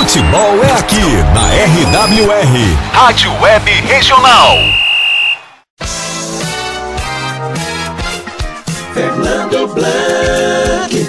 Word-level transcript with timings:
Futebol 0.00 0.64
é 0.64 0.72
aqui, 0.78 0.98
na 1.34 1.50
RWR. 1.50 2.56
Rádio 2.90 3.30
Web 3.38 3.70
Regional. 3.82 4.56
Fernando 8.94 9.68
Blanc. 9.74 11.08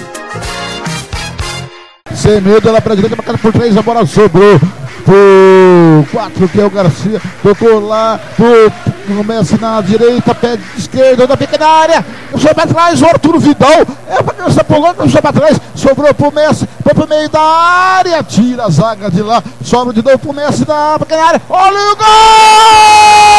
Sem 2.14 2.42
medo, 2.42 2.68
ela 2.68 2.82
pra 2.82 2.94
direita, 2.94 3.16
marcada 3.16 3.38
por 3.38 3.50
três, 3.50 3.74
a 3.78 3.80
bola 3.80 4.04
sobrou 4.04 4.60
por 5.06 6.06
quatro, 6.12 6.46
que 6.46 6.60
é 6.60 6.64
o 6.66 6.70
Garcia, 6.70 7.18
tocou 7.42 7.80
lá, 7.80 8.20
por 8.36 8.91
Messi 9.24 9.58
na 9.60 9.80
direita, 9.80 10.34
pé 10.34 10.58
esquerdo, 10.76 11.26
da 11.26 11.36
pequena 11.36 11.66
área, 11.66 12.04
puxou 12.30 12.54
pra 12.54 12.66
trás, 12.66 13.00
o 13.02 13.06
Arturo 13.06 13.38
Vidal, 13.40 13.86
é 14.08 14.22
pra 14.22 14.34
criança 14.34 14.64
pulou, 14.64 14.94
puxou 14.94 15.22
pra 15.22 15.32
trás, 15.32 15.60
sobrou 15.74 16.14
pro 16.14 16.32
Messi, 16.32 16.68
foi 16.82 16.94
pro 16.94 17.08
meio 17.08 17.28
da 17.28 17.40
área, 17.40 18.22
tira 18.22 18.64
a 18.64 18.70
zaga 18.70 19.10
de 19.10 19.22
lá, 19.22 19.42
sobra 19.64 19.92
de 19.92 20.02
novo 20.02 20.18
pro 20.18 20.32
Messi 20.32 20.66
na 20.66 20.98
pequena 20.98 21.24
área, 21.24 21.42
olha 21.48 21.92
o 21.92 21.96
gol! 21.96 23.31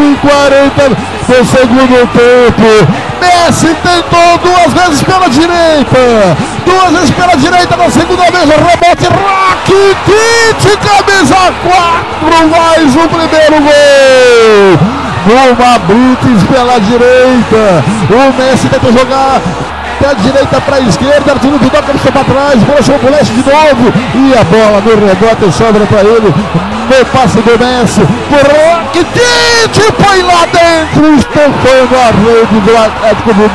E 0.00 0.16
40 0.16 0.88
do 0.88 1.44
segundo 1.44 2.08
tempo. 2.12 3.04
Messi 3.20 3.74
tentou 3.82 4.38
duas 4.38 4.72
vezes 4.72 5.02
pela 5.02 5.28
direita, 5.28 6.36
duas 6.64 6.90
vezes 6.92 7.10
pela 7.10 7.36
direita 7.36 7.76
na 7.76 7.90
segunda 7.90 8.24
vez, 8.24 8.48
rebote, 8.48 9.08
Rakitic, 9.08 10.78
camisa 10.80 11.52
4, 11.62 12.48
mais 12.48 12.96
o 12.96 13.08
primeiro 13.08 13.62
gol. 13.62 15.04
Numa 15.26 15.78
blitz 15.78 16.42
pela 16.50 16.78
direita, 16.80 17.84
o 18.10 18.32
Messi 18.36 18.68
tentou 18.68 18.92
jogar 18.92 19.40
da 20.00 20.12
direita 20.14 20.60
para 20.60 20.76
a 20.76 20.80
esquerda, 20.80 21.32
Arthur 21.32 21.58
Vidal 21.58 21.82
cabeça 21.82 22.12
para 22.12 22.24
trás, 22.24 22.62
bola 22.62 22.98
pro 22.98 23.10
leste 23.10 23.32
de 23.32 23.42
novo, 23.42 23.92
e 24.14 24.34
a 24.34 24.44
bola 24.44 24.80
no 24.80 25.06
rebote 25.06 25.52
sobra 25.52 25.86
para 25.86 26.00
ele, 26.00 26.28
no 26.28 27.06
passe 27.06 27.38
do 27.38 27.58
Messi, 27.58 28.00
Rakitic 28.30 29.92
põe 29.92 30.22
lá 30.22 30.46
dentro, 30.46 31.14
estofando 31.14 31.94
a 31.96 32.06
rede 32.06 32.60
do 32.60 32.76
Atlético 32.76 33.34
do 33.34 33.48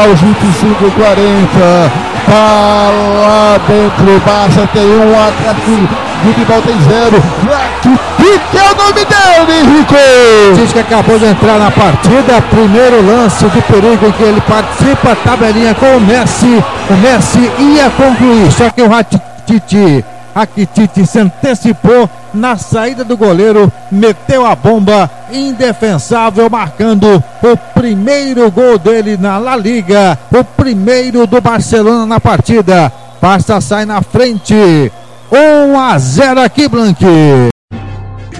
aos 0.00 0.20
25 0.20 0.90
40 0.90 2.14
tá 2.26 2.90
lá 3.20 3.60
dentro, 3.66 4.20
Barça 4.24 4.68
tem 4.72 4.86
um 4.86 5.12
Atlético 5.12 6.13
Bilbao 6.32 6.62
tem 6.62 6.80
zero, 6.82 7.22
Rakitic 7.44 8.54
é 8.54 8.72
o 8.72 8.76
nome 8.76 9.04
dele, 9.04 9.60
Henrique! 9.60 10.54
Diz 10.56 10.72
que 10.72 10.78
acabou 10.78 11.18
de 11.18 11.26
entrar 11.26 11.58
na 11.58 11.70
partida, 11.70 12.42
primeiro 12.50 13.06
lance 13.06 13.44
de 13.46 13.60
perigo 13.62 14.06
em 14.06 14.12
que 14.12 14.22
ele 14.22 14.40
participa, 14.40 15.16
tabelinha 15.16 15.74
com 15.74 15.96
o 15.96 16.00
Messi, 16.00 16.64
o 16.90 16.94
Messi 16.94 17.50
ia 17.58 17.90
concluir, 17.90 18.50
só 18.52 18.70
que 18.70 18.82
o 18.82 18.88
Rakitic 18.88 20.04
Rakitic 20.34 21.06
se 21.06 21.20
antecipou 21.20 22.10
na 22.34 22.56
saída 22.56 23.04
do 23.04 23.16
goleiro, 23.16 23.72
meteu 23.90 24.44
a 24.44 24.56
bomba, 24.56 25.08
indefensável, 25.32 26.50
marcando 26.50 27.22
o 27.40 27.56
primeiro 27.72 28.50
gol 28.50 28.76
dele 28.76 29.16
na 29.16 29.38
La 29.38 29.54
Liga, 29.54 30.18
o 30.32 30.42
primeiro 30.42 31.24
do 31.24 31.40
Barcelona 31.40 32.04
na 32.04 32.18
partida. 32.18 32.92
Barça 33.22 33.60
sai 33.60 33.86
na 33.86 34.02
frente, 34.02 34.90
1 35.30 35.78
a 35.78 35.98
0 35.98 36.40
aqui, 36.40 36.66
Blanque. 36.68 37.50